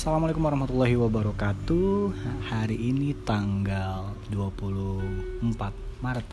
Assalamualaikum 0.00 0.48
warahmatullahi 0.48 0.96
wabarakatuh. 0.96 2.16
Hari 2.48 2.72
ini 2.72 3.12
tanggal 3.20 4.16
24 4.32 5.44
Maret 6.00 6.24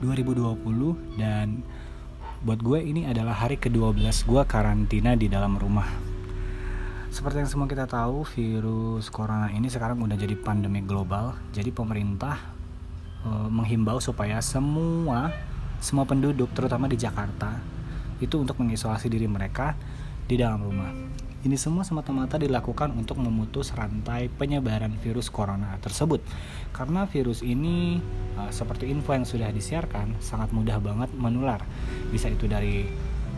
2020 0.00 1.20
Dan 1.20 1.60
buat 2.40 2.64
gue 2.64 2.80
ini 2.80 3.04
adalah 3.04 3.36
hari 3.36 3.60
ke-12 3.60 4.08
gue 4.08 4.42
karantina 4.48 5.12
di 5.20 5.28
dalam 5.28 5.60
rumah. 5.60 5.84
Seperti 7.12 7.44
yang 7.44 7.50
semua 7.52 7.68
kita 7.68 7.84
tahu 7.84 8.24
virus 8.24 9.12
corona 9.12 9.52
ini 9.52 9.68
sekarang 9.68 10.00
udah 10.00 10.16
jadi 10.16 10.40
pandemi 10.40 10.80
global. 10.80 11.36
Jadi 11.52 11.76
pemerintah 11.76 12.40
e, 13.20 13.28
menghimbau 13.28 14.00
supaya 14.00 14.40
semua 14.40 15.28
semua 15.76 16.08
penduduk 16.08 16.48
terutama 16.56 16.88
di 16.88 16.96
Jakarta 16.96 17.60
itu 18.24 18.40
untuk 18.40 18.56
mengisolasi 18.64 19.12
diri 19.12 19.28
mereka 19.28 19.76
di 20.24 20.40
dalam 20.40 20.64
rumah. 20.64 21.23
Ini 21.44 21.60
semua 21.60 21.84
semata-mata 21.84 22.40
dilakukan 22.40 22.96
untuk 22.96 23.20
memutus 23.20 23.76
rantai 23.76 24.32
penyebaran 24.32 24.96
virus 24.96 25.28
corona 25.28 25.76
tersebut. 25.76 26.24
Karena 26.72 27.04
virus 27.04 27.44
ini 27.44 28.00
uh, 28.40 28.48
seperti 28.48 28.88
info 28.88 29.12
yang 29.12 29.28
sudah 29.28 29.52
disiarkan 29.52 30.16
sangat 30.24 30.56
mudah 30.56 30.80
banget 30.80 31.12
menular. 31.12 31.60
Bisa 32.08 32.32
itu 32.32 32.48
dari 32.48 32.88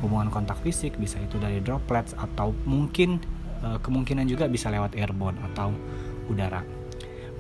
hubungan 0.06 0.30
kontak 0.30 0.62
fisik, 0.62 0.94
bisa 1.02 1.18
itu 1.18 1.34
dari 1.42 1.58
droplets 1.58 2.14
atau 2.14 2.54
mungkin 2.62 3.18
uh, 3.66 3.82
kemungkinan 3.82 4.30
juga 4.30 4.46
bisa 4.46 4.70
lewat 4.70 4.94
airborne 4.94 5.42
atau 5.42 5.74
udara. 6.30 6.62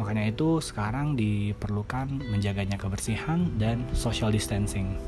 Makanya 0.02 0.34
itu 0.34 0.58
sekarang 0.58 1.14
diperlukan 1.14 2.26
menjaganya 2.26 2.74
kebersihan 2.74 3.54
dan 3.54 3.86
social 3.94 4.34
distancing 4.34 4.98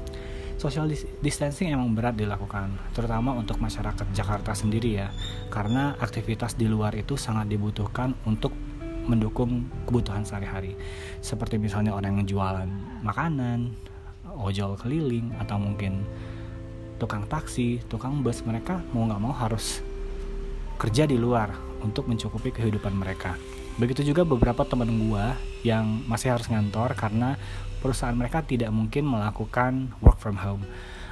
social 0.58 0.90
distancing 1.22 1.70
emang 1.70 1.94
berat 1.94 2.18
dilakukan, 2.18 2.74
terutama 2.90 3.30
untuk 3.38 3.62
masyarakat 3.62 4.10
Jakarta 4.10 4.52
sendiri 4.58 4.98
ya, 4.98 5.08
karena 5.54 5.94
aktivitas 6.02 6.58
di 6.58 6.66
luar 6.66 6.98
itu 6.98 7.14
sangat 7.14 7.46
dibutuhkan 7.46 8.12
untuk 8.26 8.50
mendukung 9.06 9.64
kebutuhan 9.86 10.26
sehari-hari, 10.26 10.74
seperti 11.22 11.56
misalnya 11.56 11.94
orang 11.94 12.20
yang 12.20 12.26
jualan 12.26 12.68
makanan, 13.06 13.72
ojol 14.34 14.74
keliling, 14.76 15.30
atau 15.38 15.56
mungkin 15.56 16.02
tukang 16.98 17.24
taksi, 17.30 17.78
tukang 17.86 18.20
bus, 18.26 18.42
mereka 18.42 18.82
mau 18.90 19.06
nggak 19.06 19.22
mau 19.22 19.32
harus 19.32 19.80
kerja 20.76 21.06
di 21.06 21.14
luar 21.14 21.67
untuk 21.82 22.10
mencukupi 22.10 22.50
kehidupan 22.54 22.94
mereka. 22.94 23.38
Begitu 23.78 24.10
juga 24.10 24.26
beberapa 24.26 24.66
teman 24.66 24.90
gua 25.06 25.38
yang 25.62 26.02
masih 26.10 26.34
harus 26.34 26.50
ngantor 26.50 26.98
karena 26.98 27.38
perusahaan 27.78 28.14
mereka 28.14 28.42
tidak 28.42 28.74
mungkin 28.74 29.06
melakukan 29.06 29.94
work 30.02 30.18
from 30.18 30.34
home. 30.34 30.66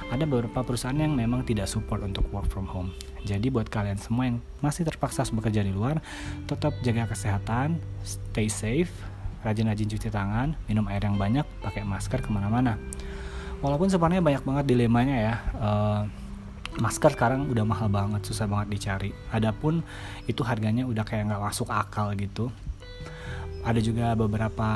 Ada 0.07 0.23
beberapa 0.23 0.63
perusahaan 0.63 0.95
yang 0.95 1.15
memang 1.15 1.43
tidak 1.43 1.67
support 1.67 1.99
untuk 2.03 2.27
work 2.31 2.47
from 2.47 2.67
home. 2.67 2.91
Jadi 3.27 3.51
buat 3.51 3.67
kalian 3.67 3.99
semua 3.99 4.27
yang 4.31 4.39
masih 4.63 4.87
terpaksa 4.87 5.27
bekerja 5.31 5.63
di 5.63 5.71
luar, 5.71 5.99
tetap 6.47 6.75
jaga 6.79 7.11
kesehatan, 7.11 7.79
stay 8.03 8.47
safe, 8.47 8.91
rajin-rajin 9.43 9.87
cuci 9.87 10.07
tangan, 10.11 10.55
minum 10.67 10.87
air 10.87 11.03
yang 11.03 11.19
banyak, 11.19 11.43
pakai 11.59 11.83
masker 11.83 12.23
ke 12.23 12.29
mana-mana. 12.31 12.79
Walaupun 13.59 13.91
sebenarnya 13.91 14.23
banyak 14.23 14.43
banget 14.47 14.65
dilemanya 14.69 15.17
ya. 15.17 15.35
Uh, 15.59 16.01
masker 16.77 17.17
sekarang 17.17 17.49
udah 17.49 17.65
mahal 17.65 17.89
banget, 17.89 18.21
susah 18.25 18.45
banget 18.45 18.67
dicari. 18.77 19.11
Adapun 19.33 19.81
itu 20.29 20.41
harganya 20.45 20.85
udah 20.85 21.01
kayak 21.01 21.29
nggak 21.29 21.43
masuk 21.43 21.67
akal 21.73 22.13
gitu. 22.13 22.53
Ada 23.65 23.81
juga 23.81 24.13
beberapa 24.13 24.69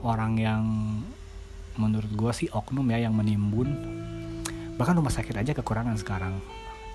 orang 0.00 0.32
yang 0.38 0.62
menurut 1.76 2.10
gue 2.10 2.32
sih 2.32 2.48
oknum 2.48 2.86
ya 2.88 3.04
yang 3.04 3.14
menimbun. 3.14 3.68
Bahkan 4.78 4.94
rumah 4.96 5.12
sakit 5.12 5.36
aja 5.36 5.52
kekurangan 5.52 5.98
sekarang. 6.00 6.38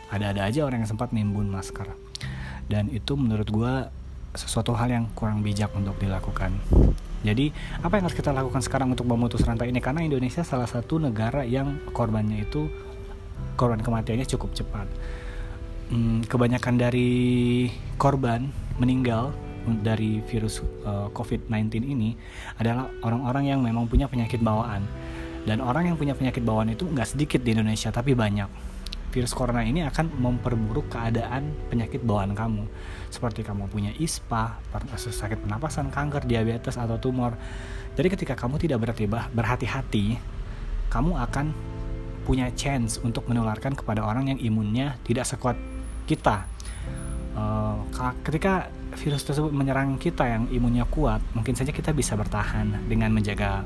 Ada-ada 0.09 0.47
aja 0.47 0.65
orang 0.65 0.81
yang 0.85 0.89
sempat 0.89 1.11
nimbun 1.11 1.51
masker. 1.51 1.91
Dan 2.65 2.89
itu 2.89 3.13
menurut 3.13 3.45
gue 3.45 3.73
sesuatu 4.35 4.73
hal 4.75 4.89
yang 4.91 5.05
kurang 5.13 5.45
bijak 5.45 5.71
untuk 5.75 5.95
dilakukan. 6.01 6.51
Jadi 7.25 7.49
apa 7.81 7.97
yang 7.97 8.05
harus 8.05 8.17
kita 8.17 8.29
lakukan 8.29 8.61
sekarang 8.61 8.93
untuk 8.93 9.09
memutus 9.09 9.41
rantai 9.41 9.73
ini? 9.73 9.81
Karena 9.81 10.05
Indonesia 10.05 10.45
salah 10.45 10.69
satu 10.69 11.01
negara 11.01 11.41
yang 11.41 11.81
korbannya 11.89 12.45
itu 12.45 12.69
korban 13.55 13.79
kematiannya 13.79 14.27
cukup 14.27 14.51
cepat 14.53 14.87
hmm, 15.89 16.27
kebanyakan 16.27 16.75
dari 16.75 17.11
korban 17.95 18.49
meninggal 18.81 19.31
dari 19.81 20.21
virus 20.29 20.61
uh, 20.61 20.65
eh, 20.65 21.07
COVID-19 21.09 21.81
ini 21.81 22.13
adalah 22.61 22.85
orang-orang 23.01 23.49
yang 23.49 23.59
memang 23.65 23.89
punya 23.89 24.05
penyakit 24.05 24.37
bawaan. 24.37 24.85
Dan 25.45 25.61
orang 25.61 25.93
yang 25.93 25.97
punya 25.97 26.17
penyakit 26.17 26.41
bawaan 26.41 26.73
itu 26.73 26.89
nggak 26.89 27.17
sedikit 27.17 27.41
di 27.41 27.53
Indonesia, 27.53 27.93
tapi 27.93 28.17
banyak. 28.17 28.49
Virus 29.13 29.31
corona 29.31 29.61
ini 29.61 29.85
akan 29.85 30.17
memperburuk 30.17 30.89
keadaan 30.89 31.53
penyakit 31.69 32.01
bawaan 32.01 32.33
kamu. 32.33 32.65
Seperti 33.13 33.45
kamu 33.45 33.69
punya 33.69 33.93
ISPA, 33.95 34.57
sakit 34.97 35.45
pernapasan, 35.45 35.93
kanker, 35.93 36.25
diabetes, 36.25 36.75
atau 36.75 36.97
tumor. 36.97 37.37
Jadi 37.95 38.07
ketika 38.11 38.33
kamu 38.35 38.59
tidak 38.59 38.81
berhati-hati, 39.31 40.19
kamu 40.91 41.15
akan 41.15 41.55
punya 42.25 42.49
chance 42.57 42.97
untuk 42.99 43.29
menularkan 43.29 43.77
kepada 43.77 44.01
orang 44.01 44.33
yang 44.33 44.39
imunnya 44.41 44.97
tidak 45.05 45.29
sekuat 45.29 45.55
kita. 46.09 46.49
Uh, 47.37 47.77
ketika 48.25 48.73
virus 48.97 49.21
tersebut 49.27 49.51
menyerang 49.53 50.01
kita 50.01 50.25
yang 50.25 50.49
imunnya 50.49 50.89
kuat, 50.89 51.21
mungkin 51.37 51.53
saja 51.53 51.69
kita 51.69 51.93
bisa 51.93 52.17
bertahan 52.17 52.89
dengan 52.89 53.13
menjaga 53.13 53.61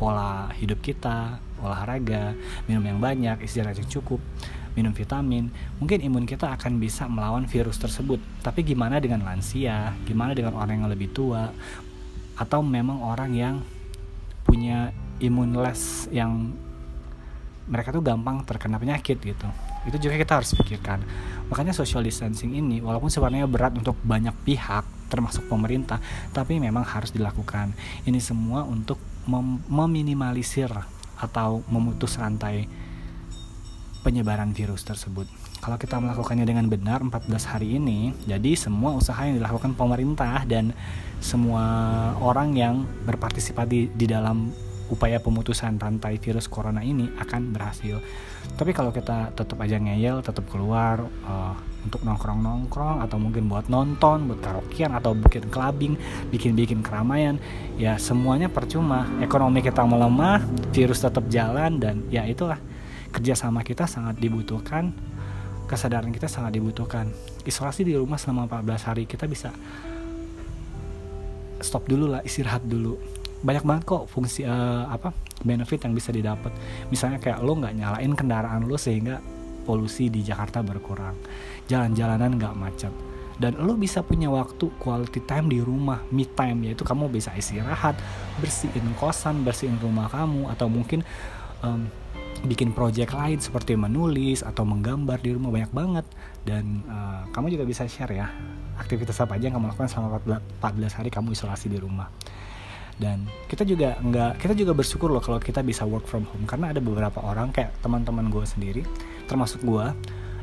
pola 0.00 0.48
hidup 0.56 0.80
kita, 0.80 1.36
olahraga, 1.60 2.32
minum 2.64 2.80
yang 2.80 2.98
banyak, 3.02 3.44
istirahat 3.44 3.76
yang 3.76 3.90
cukup, 4.00 4.22
minum 4.72 4.94
vitamin, 4.96 5.52
mungkin 5.76 6.00
imun 6.00 6.24
kita 6.24 6.56
akan 6.56 6.80
bisa 6.80 7.04
melawan 7.10 7.44
virus 7.44 7.76
tersebut. 7.76 8.16
Tapi 8.40 8.64
gimana 8.64 8.96
dengan 8.96 9.26
lansia? 9.26 9.92
Gimana 10.08 10.32
dengan 10.32 10.56
orang 10.56 10.80
yang 10.80 10.88
lebih 10.88 11.12
tua? 11.12 11.52
Atau 12.40 12.64
memang 12.64 13.04
orang 13.04 13.36
yang 13.36 13.54
punya 14.48 14.94
imun 15.20 15.52
less 15.60 16.08
yang 16.08 16.56
mereka 17.70 17.94
tuh 17.94 18.02
gampang 18.02 18.42
terkena 18.42 18.76
penyakit 18.76 19.22
gitu. 19.22 19.48
Itu 19.86 19.96
juga 19.96 20.18
kita 20.18 20.42
harus 20.42 20.52
pikirkan. 20.58 21.00
Makanya 21.48 21.70
social 21.70 22.02
distancing 22.02 22.52
ini 22.58 22.82
walaupun 22.82 23.08
sebenarnya 23.08 23.46
berat 23.46 23.78
untuk 23.78 23.94
banyak 24.02 24.34
pihak 24.42 24.84
termasuk 25.06 25.46
pemerintah 25.46 26.02
tapi 26.34 26.58
memang 26.58 26.82
harus 26.82 27.14
dilakukan. 27.14 27.70
Ini 28.04 28.18
semua 28.18 28.66
untuk 28.66 28.98
mem 29.30 29.62
meminimalisir 29.70 30.68
atau 31.20 31.62
memutus 31.70 32.18
rantai 32.18 32.66
penyebaran 34.02 34.50
virus 34.50 34.82
tersebut. 34.82 35.28
Kalau 35.60 35.76
kita 35.76 36.00
melakukannya 36.00 36.48
dengan 36.48 36.72
benar 36.72 37.04
14 37.04 37.52
hari 37.52 37.76
ini 37.76 38.16
jadi 38.24 38.56
semua 38.56 38.96
usaha 38.96 39.20
yang 39.28 39.36
dilakukan 39.36 39.76
pemerintah 39.76 40.42
dan 40.48 40.72
semua 41.20 41.62
orang 42.16 42.56
yang 42.56 42.88
berpartisipasi 43.04 43.92
di 43.92 44.06
dalam 44.08 44.48
upaya 44.90 45.22
pemutusan 45.22 45.78
rantai 45.78 46.18
virus 46.18 46.50
corona 46.50 46.82
ini 46.82 47.06
akan 47.16 47.54
berhasil. 47.54 48.02
Tapi 48.58 48.74
kalau 48.74 48.90
kita 48.90 49.30
tetap 49.32 49.56
aja 49.62 49.78
ngeyel, 49.78 50.20
tetap 50.20 50.44
keluar 50.50 51.00
uh, 51.24 51.54
untuk 51.86 52.04
nongkrong-nongkrong 52.04 53.00
atau 53.00 53.16
mungkin 53.16 53.48
buat 53.48 53.70
nonton, 53.70 54.28
buat 54.28 54.40
karaokean 54.42 54.92
atau 54.98 55.16
bikin 55.16 55.48
clubbing, 55.48 55.94
bikin-bikin 56.28 56.82
keramaian, 56.84 57.38
ya 57.78 57.96
semuanya 57.96 58.50
percuma. 58.50 59.08
Ekonomi 59.22 59.64
kita 59.64 59.86
melemah, 59.86 60.44
virus 60.74 61.00
tetap 61.00 61.24
jalan 61.32 61.80
dan 61.80 62.04
ya 62.12 62.26
itulah 62.26 62.58
kerjasama 63.14 63.62
kita 63.62 63.86
sangat 63.86 64.18
dibutuhkan, 64.18 64.92
kesadaran 65.70 66.10
kita 66.10 66.26
sangat 66.28 66.58
dibutuhkan. 66.58 67.08
Isolasi 67.46 67.86
di 67.86 67.94
rumah 67.96 68.18
selama 68.20 68.50
14 68.60 68.88
hari 68.90 69.04
kita 69.06 69.24
bisa 69.24 69.54
stop 71.62 71.86
dulu 71.86 72.12
lah, 72.12 72.20
istirahat 72.26 72.64
dulu 72.66 73.19
banyak 73.40 73.64
banget 73.64 73.82
kok 73.88 74.04
fungsi 74.08 74.44
uh, 74.44 74.88
apa 74.88 75.12
benefit 75.44 75.84
yang 75.88 75.96
bisa 75.96 76.12
didapat. 76.12 76.52
Misalnya 76.92 77.18
kayak 77.18 77.40
lo 77.40 77.56
nggak 77.56 77.74
nyalain 77.76 78.12
kendaraan 78.12 78.68
lo 78.68 78.76
sehingga 78.76 79.20
polusi 79.64 80.08
di 80.08 80.24
Jakarta 80.24 80.64
berkurang 80.64 81.14
jalan-jalanan 81.68 82.34
nggak 82.40 82.54
macet 82.56 82.90
dan 83.40 83.56
lo 83.56 83.72
bisa 83.72 84.04
punya 84.04 84.28
waktu 84.28 84.68
quality 84.76 85.24
time 85.24 85.48
di 85.48 85.64
rumah 85.64 86.04
me 86.12 86.28
time 86.28 86.68
yaitu 86.68 86.84
kamu 86.84 87.08
bisa 87.08 87.32
istirahat 87.32 87.96
bersihin 88.36 88.84
kosan 89.00 89.40
bersihin 89.40 89.80
rumah 89.80 90.12
kamu 90.12 90.52
atau 90.52 90.68
mungkin 90.68 91.00
um, 91.64 91.88
bikin 92.44 92.72
project 92.72 93.12
lain 93.16 93.40
seperti 93.40 93.76
menulis 93.76 94.40
atau 94.40 94.64
menggambar 94.64 95.20
di 95.20 95.36
rumah 95.36 95.52
banyak 95.52 95.72
banget. 95.72 96.06
Dan 96.40 96.84
uh, 96.88 97.28
kamu 97.36 97.52
juga 97.52 97.64
bisa 97.68 97.84
share 97.84 98.16
ya 98.16 98.32
aktivitas 98.80 99.20
apa 99.20 99.36
aja 99.36 99.52
yang 99.52 99.60
kamu 99.60 99.76
lakukan 99.76 99.88
selama 99.92 100.20
14 100.60 100.96
hari 101.00 101.12
kamu 101.12 101.36
isolasi 101.36 101.68
di 101.68 101.76
rumah 101.76 102.08
dan 103.00 103.24
kita 103.48 103.64
juga 103.64 103.96
nggak 103.96 104.44
kita 104.44 104.52
juga 104.52 104.76
bersyukur 104.76 105.08
loh 105.08 105.24
kalau 105.24 105.40
kita 105.40 105.64
bisa 105.64 105.88
work 105.88 106.04
from 106.04 106.28
home. 106.28 106.44
Karena 106.44 106.70
ada 106.70 106.84
beberapa 106.84 107.24
orang 107.24 107.48
kayak 107.50 107.80
teman-teman 107.80 108.28
gue 108.28 108.44
sendiri 108.44 108.82
termasuk 109.24 109.64
gue 109.64 109.86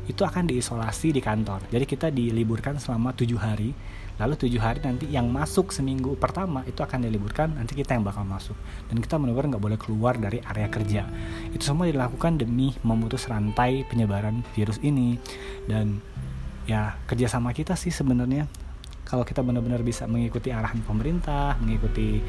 itu 0.08 0.24
akan 0.24 0.48
diisolasi 0.48 1.14
di 1.14 1.20
kantor. 1.20 1.68
Jadi 1.68 1.84
kita 1.84 2.08
diliburkan 2.08 2.80
selama 2.80 3.14
tujuh 3.14 3.38
hari. 3.38 3.70
Lalu 4.18 4.34
tujuh 4.34 4.58
hari 4.58 4.82
nanti 4.82 5.06
yang 5.06 5.30
masuk 5.30 5.70
seminggu 5.70 6.18
pertama 6.18 6.66
itu 6.66 6.82
akan 6.82 7.06
diliburkan 7.06 7.54
nanti 7.54 7.78
kita 7.78 7.94
yang 7.94 8.02
bakal 8.02 8.26
masuk. 8.26 8.58
Dan 8.90 8.98
kita 8.98 9.14
benar-benar 9.14 9.54
nggak 9.54 9.62
boleh 9.62 9.78
keluar 9.78 10.18
dari 10.18 10.42
area 10.42 10.66
kerja. 10.66 11.06
Itu 11.54 11.62
semua 11.62 11.86
dilakukan 11.86 12.40
demi 12.40 12.74
memutus 12.82 13.30
rantai 13.30 13.86
penyebaran 13.86 14.42
virus 14.58 14.82
ini. 14.82 15.20
Dan 15.70 16.02
ya 16.66 16.98
kerjasama 17.06 17.54
kita 17.54 17.78
sih 17.78 17.94
sebenarnya 17.94 18.50
kalau 19.08 19.24
kita 19.24 19.40
benar-benar 19.40 19.80
bisa 19.80 20.04
mengikuti 20.04 20.52
arahan 20.52 20.84
pemerintah 20.84 21.56
mengikuti 21.64 22.20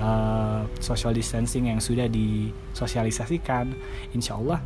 uh, 0.00 0.64
social 0.80 1.12
distancing 1.12 1.68
yang 1.68 1.78
sudah 1.84 2.08
disosialisasikan 2.08 3.76
insya 4.16 4.40
Allah 4.40 4.64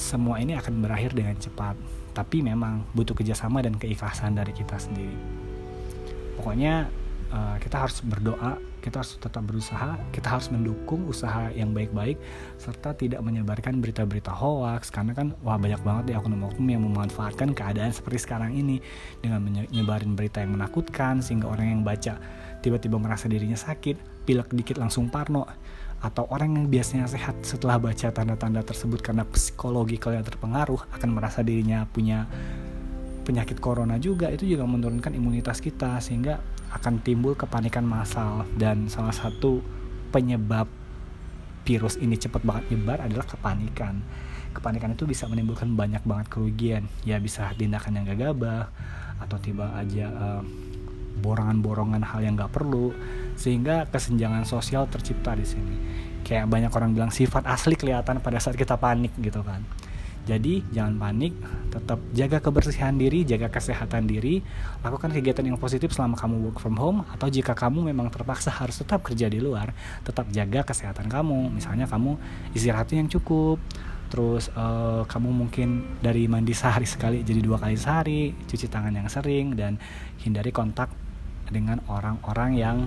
semua 0.00 0.40
ini 0.40 0.56
akan 0.56 0.80
berakhir 0.80 1.12
dengan 1.12 1.36
cepat. 1.36 1.76
Tapi 2.16 2.42
memang 2.42 2.88
butuh 2.96 3.12
kerjasama 3.12 3.60
dan 3.62 3.76
keikhlasan 3.76 4.34
dari 4.34 4.50
kita 4.56 4.80
sendiri. 4.80 5.14
Pokoknya 6.40 6.88
uh, 7.32 7.56
kita 7.62 7.86
harus 7.86 8.02
berdoa 8.02 8.58
kita 8.80 9.04
harus 9.04 9.16
tetap 9.20 9.42
berusaha 9.44 9.96
kita 10.10 10.28
harus 10.28 10.48
mendukung 10.48 11.04
usaha 11.06 11.52
yang 11.52 11.72
baik-baik 11.76 12.16
serta 12.56 12.96
tidak 12.96 13.20
menyebarkan 13.20 13.78
berita-berita 13.78 14.32
hoax 14.32 14.88
karena 14.88 15.12
kan 15.12 15.36
wah 15.44 15.56
banyak 15.60 15.80
banget 15.84 16.16
ya 16.16 16.22
oknum-oknum 16.22 16.68
yang 16.68 16.82
memanfaatkan 16.84 17.52
keadaan 17.52 17.92
seperti 17.92 18.24
sekarang 18.24 18.56
ini 18.56 18.80
dengan 19.20 19.44
menyebarin 19.44 20.16
berita 20.16 20.40
yang 20.40 20.56
menakutkan 20.56 21.20
sehingga 21.20 21.48
orang 21.48 21.78
yang 21.78 21.82
baca 21.84 22.16
tiba-tiba 22.60 22.96
merasa 23.00 23.28
dirinya 23.28 23.56
sakit 23.56 24.24
pilek 24.24 24.52
dikit 24.52 24.76
langsung 24.80 25.08
parno 25.08 25.48
atau 26.00 26.24
orang 26.32 26.56
yang 26.56 26.64
biasanya 26.72 27.04
sehat 27.04 27.44
setelah 27.44 27.76
baca 27.76 28.08
tanda-tanda 28.08 28.64
tersebut 28.64 29.04
karena 29.04 29.28
psikologi 29.28 30.00
yang 30.00 30.24
terpengaruh 30.24 30.88
akan 30.96 31.08
merasa 31.12 31.44
dirinya 31.44 31.84
punya 31.84 32.24
penyakit 33.20 33.60
corona 33.60 34.00
juga. 34.00 34.32
Itu 34.32 34.48
juga 34.48 34.64
menurunkan 34.64 35.12
imunitas 35.12 35.60
kita 35.60 36.00
sehingga 36.00 36.40
akan 36.70 37.02
timbul 37.02 37.34
kepanikan 37.34 37.82
massal 37.82 38.46
dan 38.54 38.86
salah 38.86 39.14
satu 39.14 39.58
penyebab 40.14 40.70
virus 41.66 41.98
ini 41.98 42.16
cepat 42.18 42.42
banget 42.42 42.74
nyebar 42.74 43.02
adalah 43.04 43.26
kepanikan. 43.26 44.02
Kepanikan 44.50 44.98
itu 44.98 45.06
bisa 45.06 45.30
menimbulkan 45.30 45.78
banyak 45.78 46.02
banget 46.02 46.26
kerugian. 46.26 46.82
Ya 47.06 47.22
bisa 47.22 47.50
tindakan 47.54 48.02
yang 48.02 48.06
gagabah 48.10 48.66
atau 49.22 49.36
tiba 49.38 49.70
aja 49.78 50.10
uh, 50.10 50.42
borongan-borongan 51.20 52.00
hal 52.02 52.24
yang 52.24 52.34
gak 52.34 52.54
perlu 52.54 52.90
sehingga 53.36 53.86
kesenjangan 53.92 54.48
sosial 54.48 54.88
tercipta 54.90 55.36
di 55.36 55.46
sini. 55.46 55.76
Kayak 56.26 56.50
banyak 56.50 56.72
orang 56.72 56.90
bilang 56.96 57.12
sifat 57.12 57.46
asli 57.46 57.76
kelihatan 57.76 58.18
pada 58.22 58.38
saat 58.42 58.56
kita 58.56 58.80
panik 58.80 59.14
gitu 59.20 59.44
kan. 59.44 59.62
Jadi 60.28 60.62
jangan 60.70 60.96
panik, 61.00 61.32
tetap 61.70 62.02
jaga 62.12 62.42
kebersihan 62.42 62.92
diri, 62.98 63.22
jaga 63.22 63.46
kesehatan 63.46 64.10
diri, 64.10 64.42
lakukan 64.82 65.14
kegiatan 65.14 65.46
yang 65.46 65.56
positif 65.56 65.94
selama 65.94 66.18
kamu 66.18 66.50
work 66.50 66.58
from 66.58 66.74
home 66.74 67.06
atau 67.14 67.30
jika 67.30 67.54
kamu 67.54 67.94
memang 67.94 68.10
terpaksa 68.10 68.50
harus 68.50 68.82
tetap 68.82 69.06
kerja 69.06 69.30
di 69.30 69.38
luar, 69.38 69.70
tetap 70.02 70.26
jaga 70.34 70.66
kesehatan 70.66 71.06
kamu. 71.06 71.54
Misalnya 71.54 71.86
kamu 71.86 72.18
istirahatnya 72.52 73.06
yang 73.06 73.10
cukup, 73.10 73.62
terus 74.10 74.50
uh, 74.58 75.06
kamu 75.06 75.30
mungkin 75.30 75.86
dari 76.02 76.26
mandi 76.26 76.52
sehari 76.52 76.84
sekali 76.84 77.22
jadi 77.22 77.40
dua 77.40 77.62
kali 77.62 77.78
sehari, 77.78 78.34
cuci 78.34 78.66
tangan 78.66 78.90
yang 78.90 79.06
sering 79.06 79.54
dan 79.54 79.78
hindari 80.20 80.50
kontak 80.50 80.90
dengan 81.50 81.78
orang-orang 81.86 82.50
yang 82.58 82.78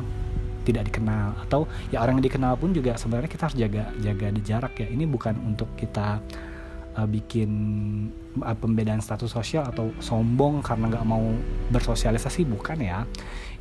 tidak 0.63 0.88
dikenal 0.88 1.35
atau 1.44 1.68
ya 1.91 2.00
orang 2.00 2.19
yang 2.19 2.31
dikenal 2.31 2.56
pun 2.56 2.71
juga 2.71 2.95
sebenarnya 2.95 3.27
kita 3.27 3.44
harus 3.51 3.57
jaga 3.59 3.83
jaga 4.00 4.27
jarak 4.39 4.74
ya. 4.80 4.88
Ini 4.88 5.03
bukan 5.07 5.35
untuk 5.44 5.75
kita 5.75 6.24
uh, 6.98 7.07
bikin 7.10 7.51
uh, 8.42 8.57
pembedaan 8.57 9.01
status 9.01 9.34
sosial 9.34 9.66
atau 9.68 9.94
sombong 10.00 10.62
karena 10.62 10.90
nggak 10.90 11.06
mau 11.06 11.24
bersosialisasi 11.74 12.45
bukan 12.48 12.78
ya. 12.81 13.06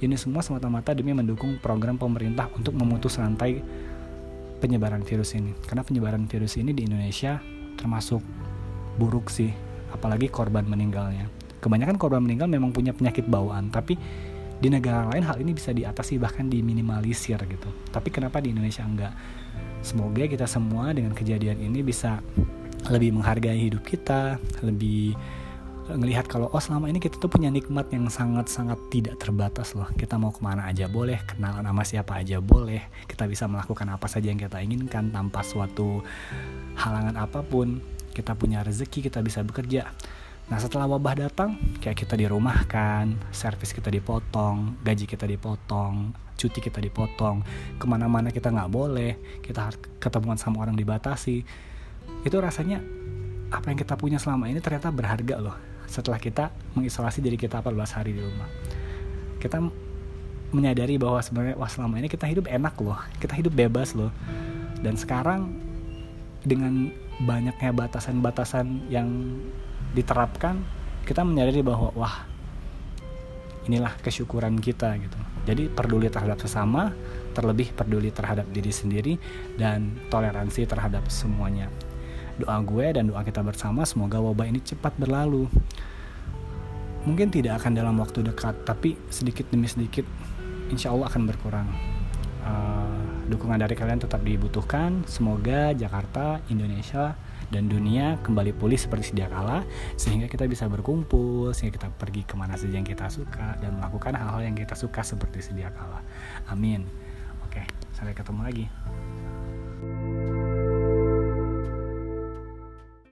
Ini 0.03 0.19
semua 0.19 0.43
semata-mata 0.43 0.93
demi 0.93 1.15
mendukung 1.15 1.63
program 1.63 1.95
pemerintah 1.95 2.51
untuk 2.59 2.75
memutus 2.75 3.17
rantai 3.17 3.63
penyebaran 4.59 5.03
virus 5.07 5.35
ini. 5.39 5.55
Karena 5.67 5.87
penyebaran 5.87 6.27
virus 6.27 6.59
ini 6.59 6.75
di 6.75 6.87
Indonesia 6.87 7.39
termasuk 7.79 8.23
buruk 8.99 9.33
sih 9.33 9.51
apalagi 9.93 10.29
korban 10.29 10.65
meninggalnya. 10.67 11.29
Kebanyakan 11.63 11.97
korban 11.97 12.23
meninggal 12.23 12.51
memang 12.51 12.75
punya 12.75 12.91
penyakit 12.91 13.27
bawaan 13.31 13.71
tapi 13.71 13.95
di 14.63 14.71
negara 14.71 15.11
lain 15.11 15.27
hal 15.27 15.43
ini 15.43 15.59
bisa 15.59 15.75
diatasi 15.75 16.23
bahkan 16.23 16.47
diminimalisir 16.47 17.39
gitu. 17.39 17.71
Tapi 17.91 18.09
kenapa 18.15 18.39
di 18.39 18.55
Indonesia 18.55 18.87
enggak? 18.87 19.15
Semoga 19.83 20.23
kita 20.23 20.47
semua 20.47 20.95
dengan 20.95 21.11
kejadian 21.11 21.59
ini 21.59 21.83
bisa 21.83 22.23
lebih 22.91 23.15
menghargai 23.15 23.71
hidup 23.71 23.87
kita 23.87 24.43
lebih 24.65 25.15
ngelihat 25.91 26.31
kalau 26.31 26.47
oh 26.55 26.63
selama 26.63 26.87
ini 26.87 27.03
kita 27.03 27.19
tuh 27.19 27.27
punya 27.27 27.51
nikmat 27.51 27.91
yang 27.91 28.07
sangat-sangat 28.07 28.79
tidak 28.89 29.19
terbatas 29.19 29.75
loh. 29.75 29.91
Kita 29.99 30.15
mau 30.15 30.31
ke 30.31 30.39
mana 30.39 30.71
aja 30.71 30.87
boleh 30.87 31.19
kenal 31.27 31.59
nama 31.59 31.83
siapa 31.83 32.23
aja 32.23 32.39
boleh. 32.39 32.87
Kita 33.11 33.27
bisa 33.27 33.51
melakukan 33.51 33.91
apa 33.91 34.07
saja 34.07 34.31
yang 34.31 34.39
kita 34.39 34.63
inginkan 34.63 35.11
tanpa 35.11 35.43
suatu 35.43 36.01
halangan 36.79 37.19
apa 37.19 37.43
pun. 37.43 37.83
Kita 38.15 38.39
punya 38.39 38.63
rezeki 38.63 39.11
kita 39.11 39.25
bisa 39.25 39.43
bekerja. 39.43 39.91
Nah 40.53 40.59
setelah 40.61 40.85
wabah 40.85 41.17
datang, 41.17 41.57
kayak 41.81 42.05
kita 42.05 42.19
dirumahkan, 42.19 43.33
servis 43.33 43.73
kita 43.73 43.89
dipotong, 43.89 44.77
gaji 44.85 45.09
kita 45.09 45.25
dipotong, 45.25 46.13
cuti 46.37 46.61
kita 46.61 46.77
dipotong, 46.83 47.41
ke 47.81 47.85
mana-mana 47.89 48.29
kita 48.29 48.53
nggak 48.53 48.69
boleh, 48.69 49.41
kita 49.41 49.73
ketemuan 49.97 50.37
sama 50.37 50.67
orang 50.67 50.77
dibatasi, 50.77 51.47
itu 52.23 52.37
rasanya 52.39 52.79
apa 53.53 53.69
yang 53.69 53.79
kita 53.79 53.95
punya 54.01 54.17
selama 54.17 54.49
ini 54.49 54.65
ternyata 54.65 54.89
berharga 54.89 55.37
loh 55.43 55.57
setelah 55.85 56.17
kita 56.17 56.49
mengisolasi 56.73 57.21
diri 57.21 57.37
kita 57.37 57.61
14 57.61 57.97
hari 58.01 58.17
di 58.17 58.23
rumah. 58.25 58.49
Kita 59.37 59.61
menyadari 60.57 60.97
bahwa 60.97 61.21
sebenarnya 61.21 61.57
wah 61.61 61.69
selama 61.69 62.01
ini 62.01 62.09
kita 62.09 62.25
hidup 62.29 62.49
enak 62.49 62.77
loh 62.81 62.97
kita 63.21 63.37
hidup 63.37 63.53
bebas 63.53 63.93
loh. 63.93 64.09
Dan 64.81 64.97
sekarang 64.97 65.53
dengan 66.43 66.91
banyaknya 67.23 67.71
batasan-batasan 67.77 68.89
yang 68.89 69.39
diterapkan 69.93 70.65
kita 71.05 71.23
menyadari 71.23 71.61
bahwa 71.61 71.93
wah 71.93 72.25
inilah 73.69 73.95
kesyukuran 74.01 74.59
kita 74.59 74.97
gitu. 74.97 75.19
Jadi 75.45 75.69
peduli 75.69 76.09
terhadap 76.09 76.41
sesama 76.41 76.95
terlebih 77.37 77.75
peduli 77.77 78.09
terhadap 78.09 78.49
diri 78.49 78.73
sendiri 78.73 79.15
dan 79.61 79.93
toleransi 80.09 80.69
terhadap 80.69 81.05
semuanya 81.09 81.69
doa 82.39 82.61
gue 82.65 82.87
dan 82.95 83.09
doa 83.11 83.21
kita 83.27 83.45
bersama 83.45 83.85
semoga 83.85 84.21
wabah 84.21 84.49
ini 84.49 84.61
cepat 84.63 84.97
berlalu. 84.97 85.49
Mungkin 87.03 87.35
tidak 87.35 87.63
akan 87.63 87.75
dalam 87.75 87.99
waktu 87.99 88.23
dekat 88.23 88.63
tapi 88.63 88.95
sedikit 89.11 89.51
demi 89.51 89.67
sedikit 89.67 90.07
insya 90.71 90.95
Allah 90.95 91.11
akan 91.11 91.23
berkurang. 91.27 91.69
Uh, 92.43 92.99
dukungan 93.31 93.59
dari 93.59 93.75
kalian 93.75 94.03
tetap 94.03 94.23
dibutuhkan. 94.23 95.03
Semoga 95.07 95.75
Jakarta 95.75 96.43
Indonesia 96.51 97.15
dan 97.53 97.69
dunia 97.69 98.17
kembali 98.25 98.57
pulih 98.57 98.81
seperti 98.81 99.13
sedia 99.13 99.29
kala 99.29 99.61
sehingga 100.01 100.25
kita 100.25 100.49
bisa 100.49 100.65
berkumpul 100.73 101.53
sehingga 101.53 101.77
kita 101.77 101.89
pergi 102.01 102.25
ke 102.25 102.33
mana 102.33 102.57
saja 102.57 102.81
yang 102.81 102.89
kita 102.89 103.13
suka 103.13 103.61
dan 103.61 103.77
melakukan 103.77 104.17
hal-hal 104.17 104.41
yang 104.41 104.57
kita 104.57 104.73
suka 104.73 105.05
seperti 105.05 105.45
sedia 105.45 105.69
kala. 105.69 106.01
Amin. 106.49 106.89
Oke 107.45 107.61
sampai 107.93 108.17
ketemu 108.17 108.41
lagi 108.43 108.67